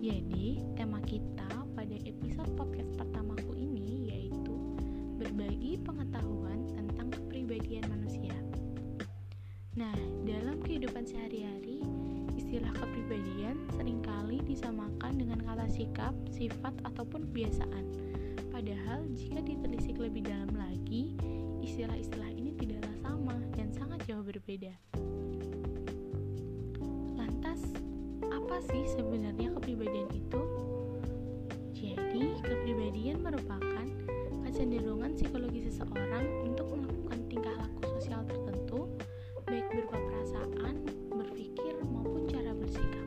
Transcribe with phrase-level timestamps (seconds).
[0.00, 1.44] Jadi, tema kita
[1.76, 4.56] pada episode podcast pertamaku ini yaitu
[5.20, 8.32] berbagi pengetahuan tentang kepribadian manusia.
[9.76, 9.92] Nah,
[10.24, 11.84] dalam kehidupan sehari-hari,
[12.32, 17.84] istilah kepribadian sering kali disamakan dengan kata sikap, sifat, ataupun kebiasaan.
[18.48, 21.12] Padahal, jika ditelisik lebih dalam lagi,
[21.60, 24.72] istilah-istilah ini tidaklah sama dan sangat jauh berbeda.
[27.50, 27.74] Lantas,
[28.30, 30.42] apa sih sebenarnya kepribadian itu?
[31.74, 33.86] Jadi, kepribadian merupakan
[34.46, 38.86] kecenderungan psikologi seseorang untuk melakukan tingkah laku sosial tertentu,
[39.50, 43.06] baik berupa perasaan, berpikir, maupun cara bersikap.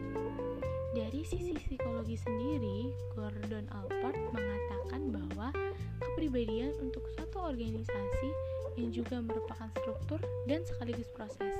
[0.92, 5.56] Dari sisi psikologi sendiri, Gordon Alport mengatakan bahwa
[6.04, 8.30] kepribadian untuk suatu organisasi
[8.76, 10.20] yang juga merupakan struktur
[10.52, 11.56] dan sekaligus proses.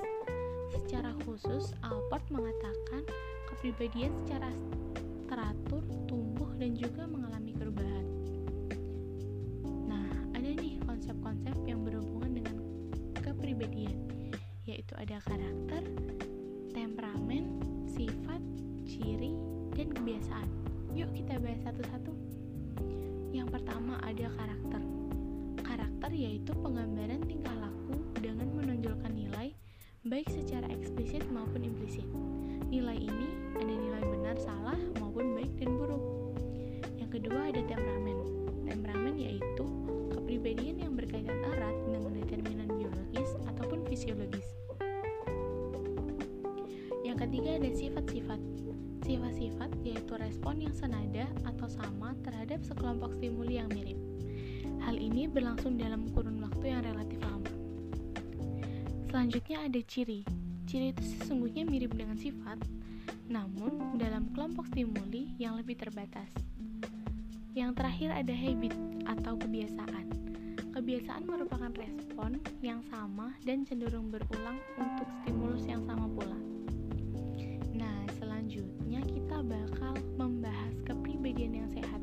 [0.74, 3.06] Secara khusus, Alport mengatakan
[3.54, 4.50] kepribadian secara
[5.30, 8.06] teratur, tumbuh, dan juga mengalami perubahan.
[9.86, 12.58] Nah, ada nih konsep-konsep yang berhubungan dengan
[13.22, 13.98] kepribadian,
[14.66, 15.86] yaitu ada karakter,
[16.74, 18.42] temperamen, sifat,
[18.90, 19.38] ciri,
[19.78, 20.50] dan kebiasaan.
[20.94, 22.14] Yuk kita bahas satu-satu.
[23.34, 24.82] Yang pertama ada karakter.
[25.62, 29.53] Karakter yaitu penggambaran tingkah laku dengan menonjolkan nilai
[30.04, 32.04] baik secara eksplisit maupun implisit.
[32.68, 36.04] Nilai ini ada nilai benar, salah, maupun baik dan buruk.
[37.00, 38.18] Yang kedua ada temperamen.
[38.68, 39.64] Temperamen yaitu
[40.12, 44.48] kepribadian yang berkaitan erat dengan determinan biologis ataupun fisiologis.
[47.08, 48.42] Yang ketiga ada sifat-sifat.
[49.08, 54.00] Sifat-sifat yaitu respon yang senada atau sama terhadap sekelompok stimuli yang mirip.
[54.84, 56.73] Hal ini berlangsung dalam kurun waktu yang.
[59.14, 60.26] Selanjutnya ada ciri.
[60.66, 62.58] Ciri itu sesungguhnya mirip dengan sifat,
[63.30, 66.34] namun dalam kelompok stimuli yang lebih terbatas.
[67.54, 68.74] Yang terakhir ada habit
[69.06, 70.06] atau kebiasaan.
[70.74, 76.40] Kebiasaan merupakan respon yang sama dan cenderung berulang untuk stimulus yang sama pula.
[77.70, 82.02] Nah, selanjutnya kita bakal membahas kepribadian yang sehat.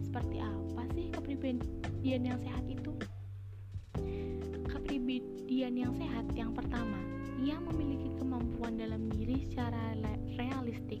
[0.00, 2.75] Seperti apa sih kepribadian yang sehat itu?
[5.86, 6.98] Yang sehat yang pertama,
[7.38, 9.94] ia memiliki kemampuan dalam diri secara
[10.34, 10.98] realistik.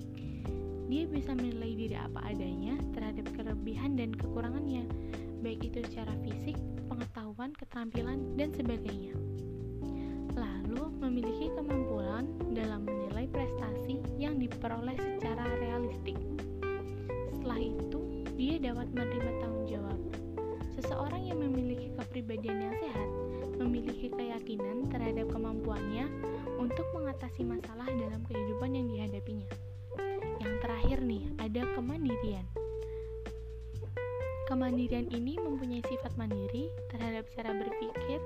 [0.86, 4.86] Dia bisa menilai diri apa adanya terhadap kelebihan dan kekurangannya,
[5.42, 6.54] baik itu secara fisik,
[6.86, 9.18] pengetahuan, keterampilan, dan sebagainya.
[10.38, 16.14] Lalu, memiliki kemampuan dalam menilai prestasi yang diperoleh secara realistik.
[17.34, 19.98] Setelah itu, dia dapat menerima tanggung jawab.
[20.78, 23.25] Seseorang yang memiliki kepribadian yang sehat
[23.56, 26.08] memiliki keyakinan terhadap kemampuannya
[26.60, 29.48] untuk mengatasi masalah dalam kehidupan yang dihadapinya.
[30.40, 32.46] Yang terakhir nih, ada kemandirian.
[34.46, 38.22] Kemandirian ini mempunyai sifat mandiri terhadap cara berpikir,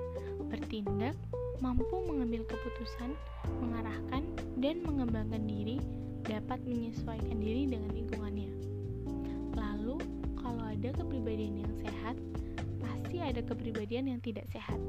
[0.53, 1.17] bertindak,
[1.65, 3.17] mampu mengambil keputusan,
[3.65, 4.29] mengarahkan,
[4.61, 5.81] dan mengembangkan diri,
[6.29, 8.53] dapat menyesuaikan diri dengan lingkungannya.
[9.57, 9.97] Lalu,
[10.37, 10.91] kalau ada
[13.31, 14.83] ada kepribadian yang tidak sehat.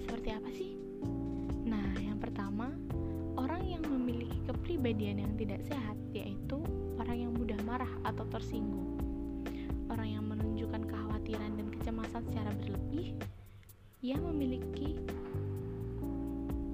[0.00, 0.80] Seperti apa sih?
[1.68, 2.72] Nah, yang pertama,
[3.36, 6.56] orang yang memiliki kepribadian yang tidak sehat yaitu
[6.96, 8.96] orang yang mudah marah atau tersinggung.
[9.92, 13.12] Orang yang menunjukkan kekhawatiran dan kecemasan secara berlebih,
[14.00, 14.96] ia memiliki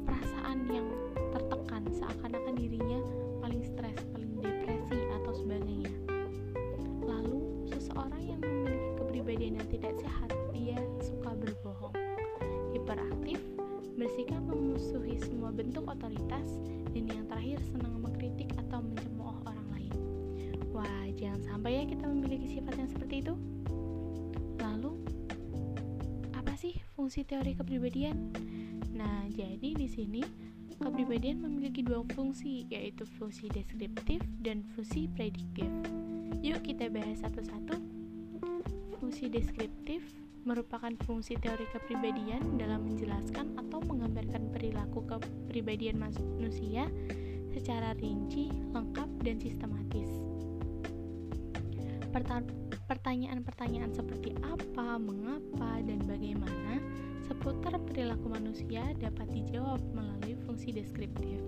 [0.06, 0.86] perasaan yang
[1.34, 3.02] tertekan seakan-akan dirinya
[3.42, 5.90] paling stres, paling depresi atau sebagainya.
[7.02, 10.30] Lalu, seseorang yang memiliki kepribadian yang tidak sehat,
[11.02, 11.98] suka berbohong,
[12.70, 13.42] hiperaktif,
[13.98, 16.46] bersikap memusuhi semua bentuk otoritas,
[16.94, 19.94] dan yang terakhir senang mengkritik atau mencemooh orang lain.
[20.70, 23.34] Wah, jangan sampai ya kita memiliki sifat yang seperti itu.
[24.62, 24.94] Lalu,
[26.38, 28.30] apa sih fungsi teori kepribadian?
[28.94, 30.22] Nah, jadi di sini
[30.78, 35.66] kepribadian memiliki dua fungsi, yaitu fungsi deskriptif dan fungsi prediktif.
[36.42, 37.74] Yuk kita bahas satu-satu.
[39.02, 46.90] Fungsi deskriptif merupakan fungsi teori kepribadian dalam menjelaskan atau menggambarkan perilaku kepribadian manusia
[47.54, 50.10] secara rinci, lengkap, dan sistematis.
[52.90, 56.82] Pertanyaan-pertanyaan seperti apa, mengapa, dan bagaimana
[57.24, 61.40] seputar perilaku manusia dapat dijawab melalui fungsi deskriptif.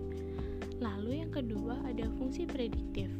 [0.80, 3.12] Lalu yang kedua ada fungsi prediktif.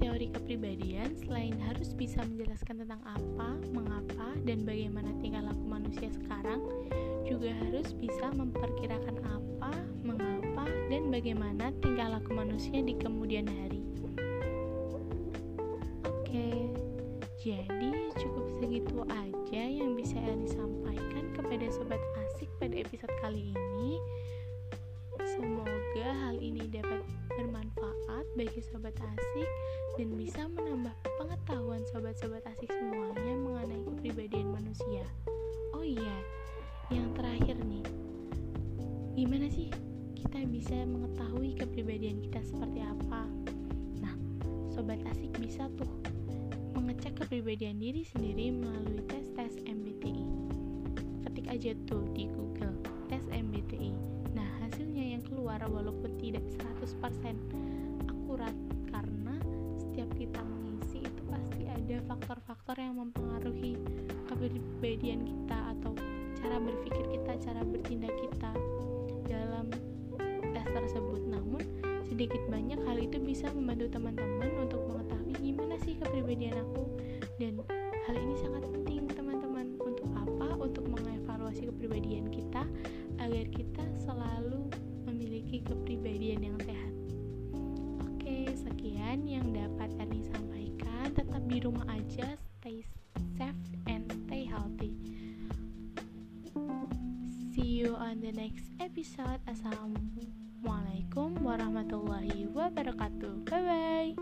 [0.00, 6.60] Teori kepribadian selain harus bisa menjelaskan tentang apa, mengapa, dan bagaimana tingkah laku manusia sekarang,
[7.28, 9.72] juga harus bisa memperkirakan apa,
[10.02, 13.82] mengapa, dan bagaimana tingkah laku manusia di kemudian hari.
[17.42, 23.98] Jadi cukup segitu aja yang bisa Erni sampaikan kepada sobat asik pada episode kali ini.
[25.26, 27.02] Semoga hal ini dapat
[27.34, 27.91] bermanfaat
[28.32, 29.48] bagi sobat asik
[30.00, 35.04] dan bisa menambah pengetahuan sobat-sobat asik semuanya mengenai kepribadian manusia.
[35.76, 36.16] Oh iya,
[36.88, 37.84] yang terakhir nih.
[39.12, 39.68] Gimana sih
[40.16, 43.28] kita bisa mengetahui kepribadian kita seperti apa?
[44.00, 44.16] Nah,
[44.72, 45.92] sobat asik bisa tuh
[46.72, 50.24] mengecek kepribadian diri sendiri melalui tes-tes MBTI.
[51.28, 52.80] Ketik aja tuh di Google
[53.12, 53.92] tes MBTI.
[54.32, 56.40] Nah, hasilnya yang keluar walaupun tidak
[56.80, 57.71] 100%
[58.32, 58.56] akurat
[58.88, 59.36] karena
[59.76, 63.76] setiap kita mengisi itu pasti ada faktor-faktor yang mempengaruhi
[64.24, 65.92] kepribadian kita atau
[66.40, 68.56] cara berpikir kita, cara bertindak kita
[69.28, 69.68] dalam
[70.48, 71.28] tes tersebut.
[71.28, 71.60] Namun,
[72.08, 74.80] sedikit banyak hal itu bisa membantu teman-teman untuk
[75.36, 76.88] gimana sih kepribadian aku.
[77.36, 77.60] Dan
[78.08, 79.76] hal ini sangat penting teman-teman.
[79.76, 80.56] Untuk apa?
[80.56, 82.64] Untuk mengevaluasi kepribadian kita
[83.20, 84.72] agar kita selalu
[85.04, 86.91] memiliki kepribadian yang sehat
[88.50, 91.14] sekian yang dapat Erni sampaikan.
[91.14, 92.34] Tetap di rumah aja.
[92.58, 92.82] Stay
[93.38, 94.94] safe and stay healthy.
[97.52, 99.38] See you on the next episode.
[99.46, 103.46] Assalamualaikum warahmatullahi wabarakatuh.
[103.46, 104.16] Bye bye.